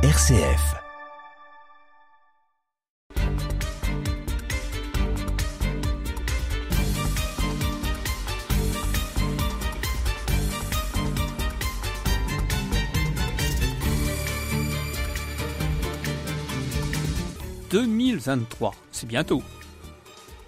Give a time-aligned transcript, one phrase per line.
[0.00, 0.76] RCF.
[17.70, 19.42] «2023, c'est bientôt.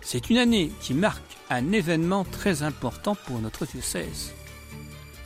[0.00, 1.20] C'est une année qui marque
[1.50, 4.32] un événement très important pour notre diocèse.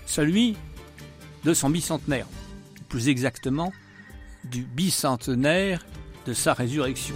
[0.06, 0.56] Celui
[1.45, 2.27] de son bicentenaire,
[2.88, 3.70] plus exactement
[4.50, 5.84] du bicentenaire
[6.26, 7.14] de sa résurrection.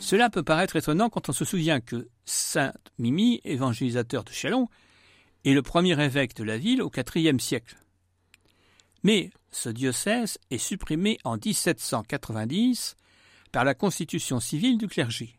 [0.00, 4.68] Cela peut paraître étonnant quand on se souvient que Saint Mimi, évangélisateur de Chalon,
[5.44, 7.76] est le premier évêque de la ville au IVe siècle.
[9.02, 12.96] Mais ce diocèse est supprimé en 1790
[13.52, 15.38] par la constitution civile du clergé.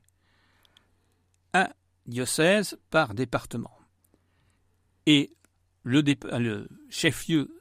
[1.54, 1.70] Un
[2.06, 3.78] diocèse par département.
[5.06, 5.34] Et
[5.84, 7.57] le, le chef-lieu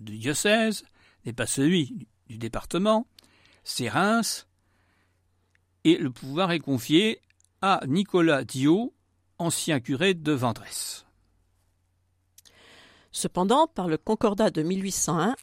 [0.00, 0.84] du diocèse
[1.24, 3.06] n'est pas celui du département,
[3.64, 4.46] c'est Reims,
[5.84, 7.20] et le pouvoir est confié
[7.62, 8.94] à Nicolas Dio,
[9.38, 11.06] ancien curé de Vendresse.
[13.10, 15.34] Cependant, par le Concordat de 1801,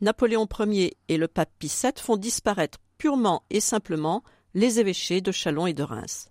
[0.00, 4.22] Napoléon Ier et le pape Pie VII font disparaître purement et simplement
[4.54, 6.30] les évêchés de Châlons et de Reims.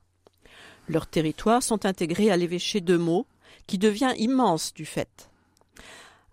[0.88, 3.28] Leurs territoires sont intégrés à l'évêché de Meaux,
[3.68, 5.30] qui devient immense du fait.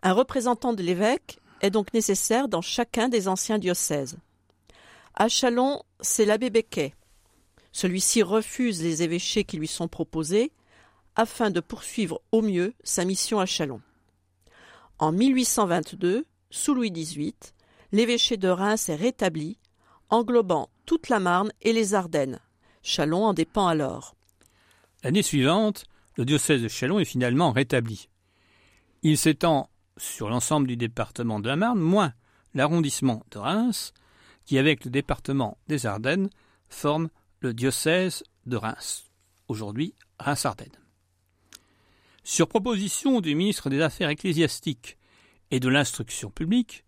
[0.03, 4.17] Un représentant de l'évêque est donc nécessaire dans chacun des anciens diocèses.
[5.15, 6.95] À Châlons, c'est l'abbé Becquet.
[7.73, 10.53] Celui-ci refuse les évêchés qui lui sont proposés
[11.17, 13.83] afin de poursuivre au mieux sa mission à Châlons.
[14.99, 17.35] En 1822, sous Louis XVIII,
[17.93, 19.59] l'évêché de Reims est rétabli,
[20.09, 22.41] englobant toute la Marne et les Ardennes.
[22.83, 24.17] Châlons en dépend alors.
[25.03, 25.85] L'année suivante,
[26.17, 28.09] le diocèse de Châlons est finalement rétabli.
[29.03, 29.71] Il s'étend
[30.01, 32.15] sur l'ensemble du département de la Marne, moins
[32.55, 33.93] l'arrondissement de Reims,
[34.45, 36.31] qui avec le département des Ardennes
[36.69, 39.11] forme le diocèse de Reims,
[39.49, 40.69] aujourd'hui Reims-Ardennes.
[42.25, 44.99] Sur proposition du ministre des Affaires ecclésiastiques
[45.51, 46.85] et de l'instruction publique,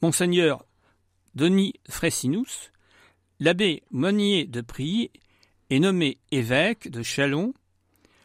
[0.00, 0.64] Monseigneur
[1.34, 2.72] Denis Fressinus,
[3.40, 5.10] l'abbé Monnier de Prilly
[5.70, 7.54] est nommé évêque de Châlons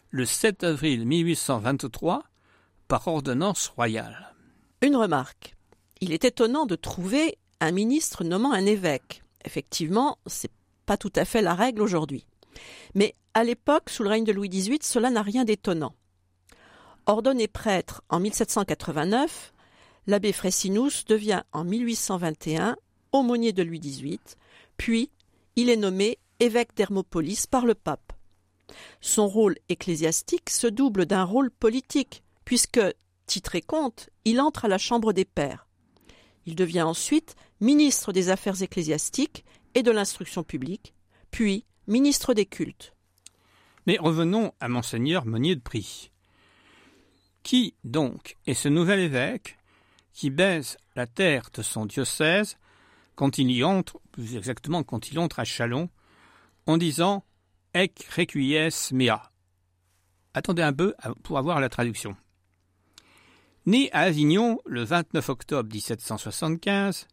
[0.09, 2.23] le 7 avril 1823
[2.87, 4.33] par ordonnance royale.
[4.81, 5.55] Une remarque.
[6.01, 9.23] Il est étonnant de trouver un ministre nommant un évêque.
[9.45, 10.51] Effectivement, c'est
[10.85, 12.25] pas tout à fait la règle aujourd'hui.
[12.95, 15.93] Mais à l'époque, sous le règne de Louis XVIII, cela n'a rien d'étonnant.
[17.05, 19.53] Ordonné prêtre en 1789,
[20.07, 22.75] l'abbé Fressinus devient en 1821
[23.11, 24.19] aumônier de Louis XVIII,
[24.77, 25.09] puis
[25.55, 28.13] il est nommé évêque d'Hermopolis par le pape.
[29.01, 32.79] Son rôle ecclésiastique se double d'un rôle politique, puisque,
[33.25, 35.67] titré comte, il entre à la Chambre des Pairs.
[36.45, 39.43] Il devient ensuite ministre des Affaires ecclésiastiques
[39.75, 40.93] et de l'instruction publique,
[41.29, 42.93] puis ministre des cultes.
[43.85, 46.09] Mais revenons à monseigneur Meunier de Prie.
[47.43, 49.57] Qui donc est ce nouvel évêque
[50.13, 52.55] qui baise la terre de son diocèse
[53.15, 55.89] quand il y entre, plus exactement quand il entre à Chalon,
[56.65, 57.25] en disant
[57.73, 59.33] Ec requies mea?
[60.33, 62.15] Attendez un peu pour avoir la traduction.
[63.67, 67.05] Né à Avignon le 29 octobre 1775,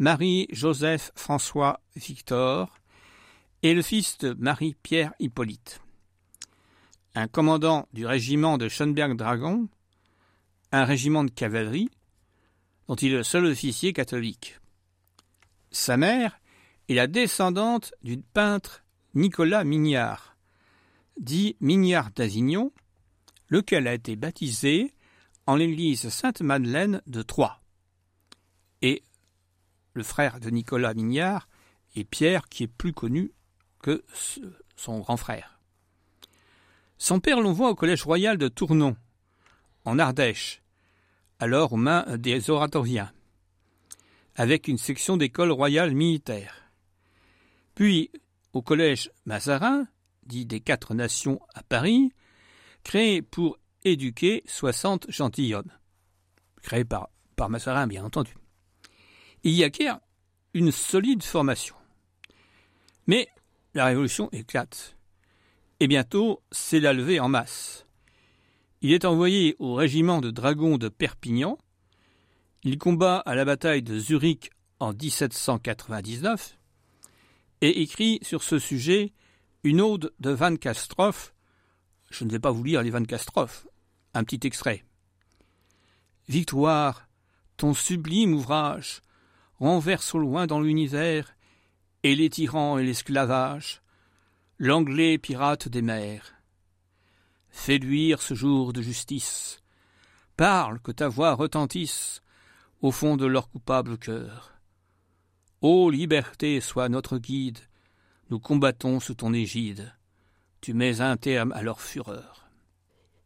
[0.00, 2.74] Marie-Joseph François Victor
[3.62, 5.80] est le fils de Marie-Pierre Hippolyte.
[7.14, 9.68] Un commandant du régiment de Schönberg-Dragon,
[10.72, 11.92] un régiment de cavalerie,
[12.88, 14.58] dont il est le seul officier catholique.
[15.70, 16.40] Sa mère
[16.88, 18.82] est la descendante du peintre
[19.14, 20.36] Nicolas Mignard,
[21.20, 22.72] dit Mignard d'Avignon,
[23.48, 24.92] lequel a été baptisé
[25.48, 27.58] en l'église Sainte-Madeleine de Troyes.
[28.82, 29.02] Et
[29.94, 31.48] le frère de Nicolas Mignard
[31.96, 33.32] est Pierre, qui est plus connu
[33.80, 34.04] que
[34.76, 35.58] son grand frère.
[36.98, 38.94] Son père l'envoie au collège royal de Tournon,
[39.86, 40.60] en Ardèche,
[41.38, 43.10] alors aux mains des oratoriens,
[44.34, 46.70] avec une section d'école royale militaire.
[47.74, 48.10] Puis
[48.52, 49.86] au collège Mazarin,
[50.26, 52.12] dit des Quatre Nations à Paris,
[52.84, 53.58] créé pour
[53.92, 55.70] éduquer 60 gentilshommes,
[56.62, 58.34] créés par, par Massarin, bien entendu.
[59.42, 60.00] Il y acquiert
[60.54, 61.74] une solide formation.
[63.06, 63.28] Mais
[63.74, 64.96] la révolution éclate.
[65.80, 67.86] Et bientôt, c'est la levée en masse.
[68.80, 71.58] Il est envoyé au régiment de dragons de Perpignan.
[72.64, 74.50] Il combat à la bataille de Zurich
[74.80, 76.58] en 1799
[77.60, 79.12] et écrit sur ce sujet
[79.62, 81.32] une ode de Van Castroff
[82.10, 83.66] je ne vais pas vous lire les 24 strophes.
[84.18, 84.82] Un petit extrait.
[86.28, 87.06] Victoire,
[87.56, 89.00] ton sublime ouvrage
[89.60, 91.36] renverse au loin dans l'univers
[92.02, 93.80] et les tyrans et l'esclavage,
[94.58, 96.34] l'anglais pirate des mers.
[97.68, 99.62] Luire ce jour de justice,
[100.36, 102.20] parle que ta voix retentisse
[102.80, 104.52] au fond de leur coupable cœur.
[105.60, 107.60] Ô liberté, sois notre guide,
[108.30, 109.94] nous combattons sous ton égide,
[110.60, 112.47] tu mets un terme à leur fureur.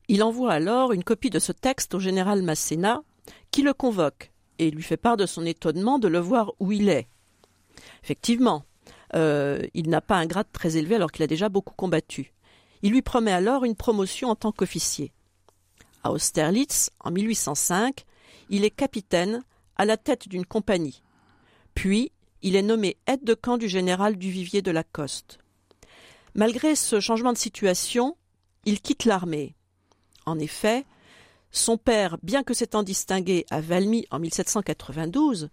[0.09, 3.03] Il envoie alors une copie de ce texte au général Masséna,
[3.51, 6.89] qui le convoque et lui fait part de son étonnement de le voir où il
[6.89, 7.09] est.
[8.03, 8.65] Effectivement,
[9.15, 12.33] euh, il n'a pas un grade très élevé alors qu'il a déjà beaucoup combattu.
[12.83, 15.13] Il lui promet alors une promotion en tant qu'officier.
[16.03, 18.05] À Austerlitz, en 1805,
[18.51, 19.43] il est capitaine
[19.77, 21.03] à la tête d'une compagnie.
[21.75, 22.13] Puis,
[22.43, 25.39] il est nommé aide de camp du général Duvivier de Lacoste.
[26.35, 28.17] Malgré ce changement de situation,
[28.65, 29.55] il quitte l'armée.
[30.27, 30.85] En effet,
[31.51, 35.51] son père, bien que s'étant distingué à Valmy en 1792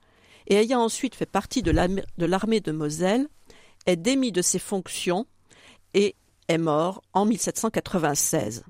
[0.47, 3.27] et ayant ensuite fait partie de l'armée de Moselle,
[3.85, 5.27] est démis de ses fonctions
[5.93, 6.15] et
[6.47, 8.63] est mort en 1796,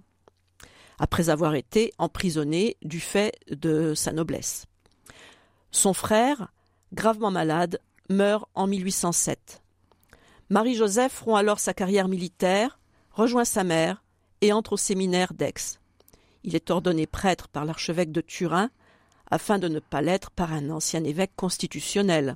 [0.98, 4.66] après avoir été emprisonné du fait de sa noblesse.
[5.72, 6.51] Son frère,
[6.94, 7.80] gravement malade,
[8.10, 9.62] meurt en 1807.
[10.50, 12.80] Marie-Joseph rompt alors sa carrière militaire,
[13.12, 14.04] rejoint sa mère
[14.42, 15.78] et entre au séminaire d'Aix.
[16.44, 18.69] Il est ordonné prêtre par l'archevêque de Turin
[19.31, 22.36] afin de ne pas l'être par un ancien évêque constitutionnel,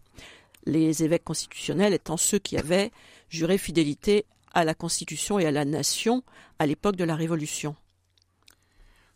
[0.65, 2.91] les évêques constitutionnels étant ceux qui avaient
[3.29, 6.23] juré fidélité à la Constitution et à la nation
[6.59, 7.75] à l'époque de la Révolution.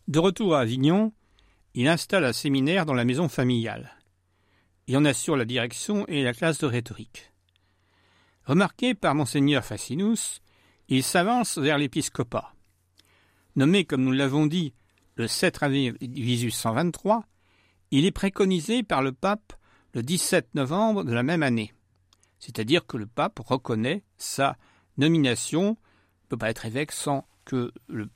[0.08, 1.12] De retour à Avignon,
[1.74, 3.94] il installe un séminaire dans la maison familiale.
[4.86, 7.30] Il en assure la direction et la classe de rhétorique.
[8.44, 10.40] Remarqué par monseigneur Facinus,
[10.88, 12.54] il s'avance vers l'épiscopat.
[13.54, 14.72] Nommé, comme nous l'avons dit,
[15.18, 17.24] le 7 avril 1823,
[17.90, 19.52] il est préconisé par le pape
[19.92, 21.74] le 17 novembre de la même année.
[22.38, 24.56] C'est-à-dire que le pape reconnaît sa
[24.96, 28.08] nomination, ne peut pas être évêque sans que le,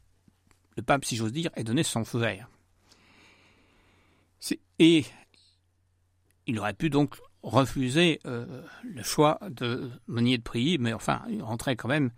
[0.86, 2.48] pape, si j'ose dire, ait donné son feu vert.
[4.78, 5.04] Et
[6.46, 11.42] il aurait pu donc refuser euh, le choix de Monnier de Prilly, mais enfin, il
[11.42, 12.10] rentrait quand même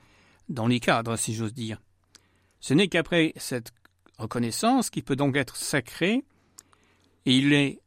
[0.49, 1.81] dans les cadres, si j'ose dire.
[2.61, 3.73] Ce n'est qu'après cette
[4.19, 6.25] reconnaissance qu'il peut donc être sacré,
[7.27, 7.81] et il est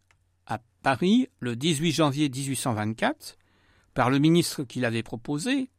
[0.88, 3.38] Paris le 18 janvier 1824
[3.94, 5.70] par le ministre qui l'avait proposé,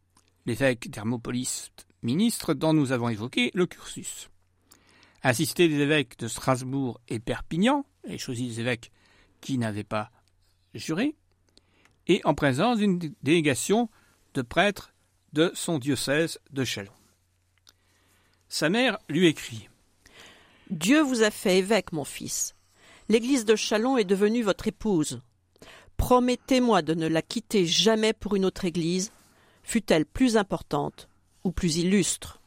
[0.44, 1.70] l'évêque d'Hermopolis,
[2.02, 4.28] ministre dont nous avons évoqué le cursus.
[5.22, 8.92] Assisté des évêques de Strasbourg et Perpignan, et choisi des évêques
[9.40, 10.10] qui n'avaient pas
[10.74, 11.14] juré,
[12.06, 13.88] et en présence d'une délégation
[14.34, 14.92] de prêtres
[15.32, 16.92] de son diocèse de Chalon.
[18.50, 19.70] Sa mère lui écrit
[20.70, 22.54] Dieu vous a fait évêque, mon fils.
[23.08, 25.20] L'église de Chalon est devenue votre épouse.
[25.96, 29.10] Promettez-moi de ne la quitter jamais pour une autre église,
[29.62, 31.08] fût-elle plus importante
[31.44, 32.40] ou plus illustre.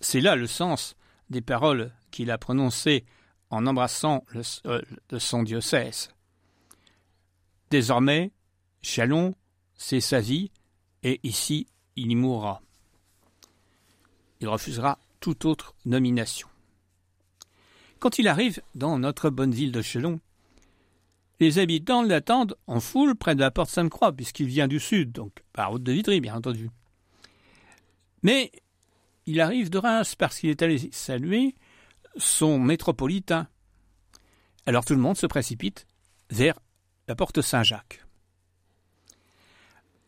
[0.00, 0.96] C'est là le sens
[1.30, 3.04] des paroles qu'il a prononcées
[3.50, 4.42] en embrassant le,
[5.08, 6.10] de son diocèse.
[7.70, 8.32] Désormais,
[8.82, 9.34] Chalon,
[9.76, 10.50] c'est sa vie,
[11.02, 12.60] et ici, il y mourra.
[14.40, 16.48] Il refusera toute autre nomination.
[18.02, 20.18] Quand il arrive dans notre bonne ville de Chelon,
[21.38, 25.44] les habitants l'attendent en foule près de la porte Sainte-Croix, puisqu'il vient du sud, donc
[25.52, 26.68] par route de Vitry, bien entendu.
[28.24, 28.50] Mais
[29.26, 31.54] il arrive de Reims parce qu'il est allé saluer
[32.16, 33.46] son métropolitain.
[34.66, 35.86] Alors tout le monde se précipite
[36.28, 36.58] vers
[37.06, 38.04] la porte Saint-Jacques.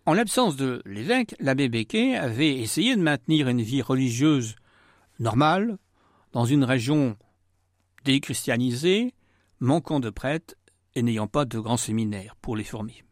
[0.05, 4.57] En l'absence de l'évêque, l'abbé Becquet avait essayé de maintenir une vie religieuse
[5.21, 5.79] normale
[6.33, 7.17] dans une région
[8.05, 9.15] déchristianisés,
[9.61, 10.55] manquant de prêtres
[10.95, 13.03] et n'ayant pas de grands séminaires pour les former.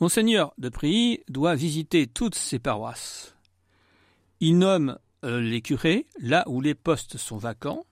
[0.00, 3.34] Monseigneur de Prilly doit visiter toutes ces paroisses.
[4.40, 7.86] Il nomme euh, les curés là où les postes sont vacants,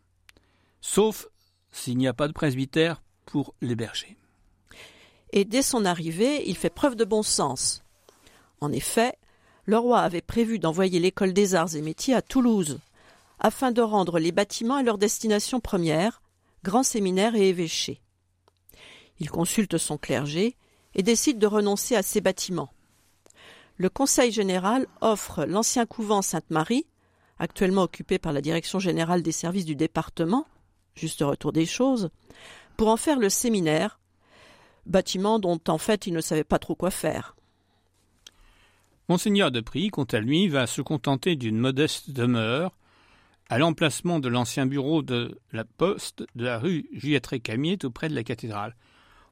[0.80, 1.28] sauf
[1.72, 4.16] s'il n'y a pas de presbytère pour l'héberger.
[5.32, 7.82] Et dès son arrivée, il fait preuve de bon sens.
[8.60, 9.14] En effet,
[9.64, 12.78] le roi avait prévu d'envoyer l'école des arts et métiers à Toulouse,
[13.38, 16.22] afin de rendre les bâtiments à leur destination première,
[16.62, 18.00] grand séminaire et évêché.
[19.18, 20.56] Il consulte son clergé
[20.94, 22.72] et décide de renoncer à ces bâtiments.
[23.76, 26.86] Le Conseil général offre l'ancien couvent Sainte-Marie,
[27.38, 30.46] actuellement occupé par la Direction générale des services du département,
[30.94, 32.10] juste retour des choses,
[32.76, 33.98] pour en faire le séminaire,
[34.86, 37.36] bâtiment dont en fait il ne savait pas trop quoi faire.
[39.08, 42.76] Monseigneur de Prix, quant à lui, va se contenter d'une modeste demeure
[43.48, 48.08] à l'emplacement de l'ancien bureau de la poste de la rue Juliette Récamier, tout près
[48.08, 48.74] de la cathédrale.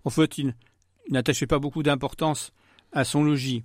[0.04, 0.54] En fait, il
[1.10, 2.52] n'attachait pas beaucoup d'importance
[2.92, 3.64] à son logis.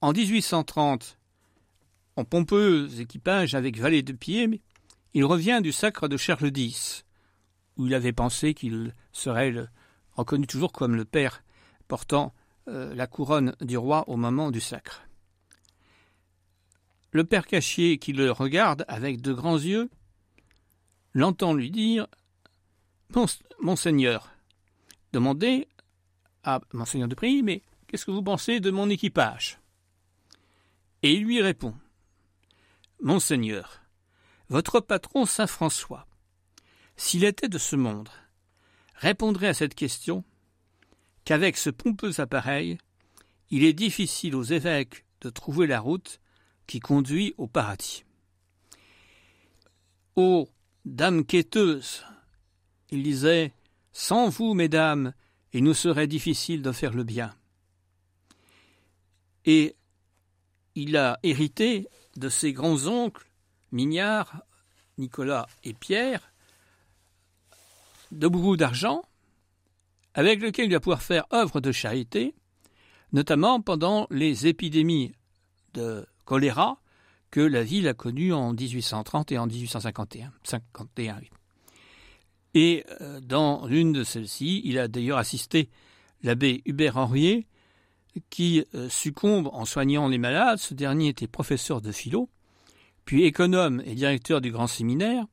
[0.00, 1.18] En 1830,
[2.16, 4.60] en pompeux équipage avec valet de pied,
[5.14, 7.04] il revient du sacre de Charles X,
[7.76, 9.54] où il avait pensé qu'il serait
[10.12, 11.42] reconnu toujours comme le père
[11.88, 12.34] portant
[12.68, 15.05] euh, la couronne du roi au moment du sacre.
[17.16, 19.88] Le père Cachier, qui le regarde avec de grands yeux,
[21.14, 22.06] l'entend lui dire
[23.58, 24.34] Monseigneur,
[25.14, 25.66] demandez
[26.42, 29.58] à Monseigneur de Prix, mais qu'est-ce que vous pensez de mon équipage?
[31.02, 31.74] Et il lui répond
[33.00, 33.80] Monseigneur,
[34.50, 36.06] votre patron Saint François,
[36.98, 38.10] s'il était de ce monde,
[38.94, 40.22] répondrait à cette question
[41.24, 42.76] qu'avec ce pompeux appareil,
[43.48, 46.20] il est difficile aux évêques de trouver la route
[46.66, 48.04] qui conduit au paradis.
[50.16, 50.48] Ô
[50.84, 52.04] dames quêteuses,
[52.90, 53.52] il disait,
[53.92, 55.12] sans vous, mesdames,
[55.52, 57.34] il nous serait difficile de faire le bien.
[59.44, 59.74] Et
[60.74, 63.26] il a hérité de ses grands-oncles,
[63.72, 64.42] Mignard,
[64.98, 66.32] Nicolas et Pierre,
[68.12, 69.02] de beaucoup d'argent,
[70.14, 72.34] avec lequel il va pouvoir faire œuvre de charité,
[73.12, 75.12] notamment pendant les épidémies
[75.74, 76.78] de choléra
[77.30, 80.32] que la ville a connu en 1830 et en 1851.
[80.42, 81.20] 51,
[82.54, 85.70] Et euh, dans l'une de celles-ci, il a d'ailleurs assisté
[86.22, 87.46] l'abbé Hubert Henriet,
[88.30, 90.58] qui euh, succombe en soignant les malades.
[90.58, 92.28] Ce dernier était professeur de philo,
[93.04, 95.26] puis économe et directeur du grand séminaire.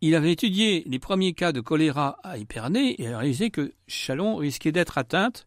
[0.00, 4.36] Il avait étudié les premiers cas de choléra à Épernay et a réalisé que Chalon
[4.36, 5.46] risquait d'être atteinte,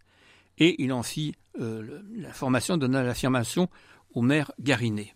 [0.58, 3.70] et il en fit euh, la donna l'affirmation
[4.18, 5.14] au maire Garinet.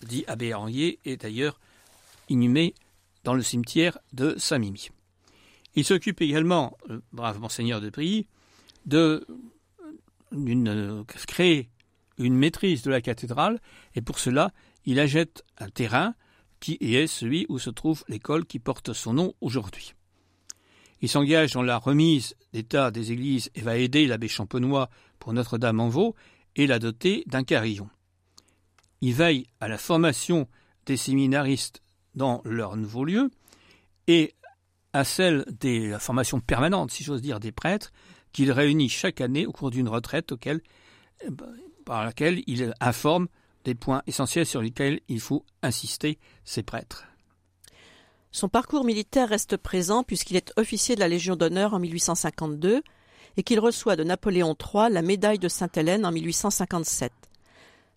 [0.00, 1.60] Dit Abbé Henrier est d'ailleurs
[2.30, 2.74] inhumé
[3.24, 4.88] dans le cimetière de Saint-Mimi.
[5.74, 8.26] Il s'occupe également, euh, brave monseigneur de Brie,
[8.86, 9.26] de
[10.32, 11.68] euh, créer
[12.16, 13.60] une maîtrise de la cathédrale,
[13.94, 14.52] et pour cela,
[14.86, 16.14] il achète un terrain
[16.60, 19.92] qui est celui où se trouve l'école qui porte son nom aujourd'hui.
[21.02, 24.88] Il s'engage dans la remise d'état des églises et va aider l'abbé Champenois
[25.18, 26.14] pour Notre-Dame-en-Vaux
[26.56, 27.88] et la doter d'un carillon.
[29.00, 30.48] Il veille à la formation
[30.86, 31.82] des séminaristes
[32.14, 33.30] dans leur nouveau lieu
[34.06, 34.34] et
[34.92, 37.92] à celle de la formation permanente, si j'ose dire, des prêtres,
[38.32, 41.52] qu'il réunit chaque année au cours d'une retraite eh ben,
[41.84, 43.28] par laquelle il informe
[43.64, 47.04] des points essentiels sur lesquels il faut insister ces prêtres.
[48.30, 52.82] Son parcours militaire reste présent puisqu'il est officier de la Légion d'honneur en 1852
[53.36, 57.12] et qu'il reçoit de Napoléon III la médaille de Sainte-Hélène en 1857.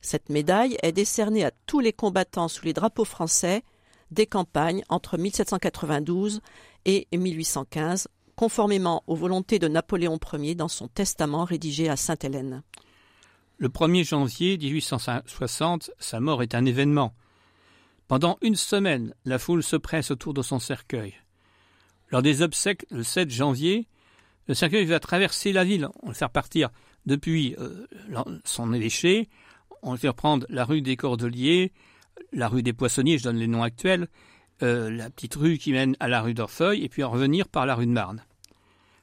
[0.01, 3.63] Cette médaille est décernée à tous les combattants sous les drapeaux français
[4.12, 6.41] des campagnes entre 1792
[6.86, 12.63] et 1815, conformément aux volontés de Napoléon Ier dans son testament rédigé à Sainte-Hélène.
[13.58, 17.13] Le 1er janvier 1860, sa mort est un événement.
[18.08, 21.15] Pendant une semaine, la foule se presse autour de son cercueil.
[22.10, 23.88] Lors des obsèques le 7 janvier,
[24.48, 26.70] le cercueil va traverser la ville, on le faire partir
[27.06, 27.86] depuis euh,
[28.44, 29.30] son évêché,
[29.82, 31.74] on va faire prendre la rue des Cordeliers,
[32.34, 34.08] la rue des Poissonniers, je donne les noms actuels,
[34.63, 37.66] euh, la petite rue qui mène à la rue d'Orfeuille, et puis en revenir par
[37.66, 38.24] la rue de Marne.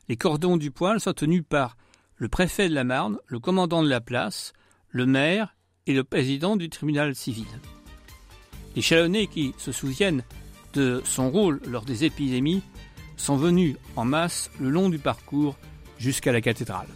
[0.08, 1.76] Les cordons du poil sont tenus par
[2.16, 4.52] le préfet de la Marne, le commandant de la place,
[4.90, 5.54] le maire
[5.86, 7.46] et le président du tribunal civil.
[8.76, 10.24] Les Chalonnais qui se souviennent
[10.74, 12.62] de son rôle lors des épidémies
[13.16, 15.56] sont venus en masse le long du parcours
[15.98, 16.88] jusqu'à la cathédrale.